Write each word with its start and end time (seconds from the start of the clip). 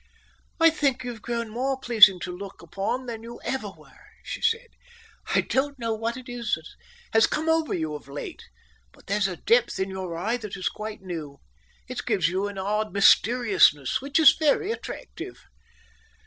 "I 0.59 0.71
think 0.71 1.03
you've 1.03 1.21
grown 1.21 1.49
more 1.49 1.79
pleasing 1.79 2.19
to 2.21 2.35
look 2.35 2.63
upon 2.63 3.05
than 3.05 3.21
you 3.21 3.39
ever 3.43 3.69
were," 3.69 4.07
she 4.23 4.41
said. 4.41 4.69
"I 5.35 5.41
don't 5.41 5.77
know 5.77 5.93
what 5.93 6.17
it 6.17 6.27
is 6.27 6.53
that 6.55 6.65
has 7.13 7.27
come 7.27 7.47
over 7.47 7.71
you 7.75 7.93
of 7.93 8.07
late, 8.07 8.41
but 8.91 9.05
there's 9.05 9.27
a 9.27 9.37
depth 9.37 9.77
in 9.79 9.91
your 9.91 10.17
eyes 10.17 10.39
that 10.39 10.57
is 10.57 10.69
quite 10.69 11.03
new. 11.03 11.39
It 11.87 12.03
gives 12.03 12.29
you 12.29 12.47
an 12.47 12.57
odd 12.57 12.91
mysteriousness 12.93 14.01
which 14.01 14.17
is 14.17 14.31
very 14.33 14.71
attractive." 14.71 15.37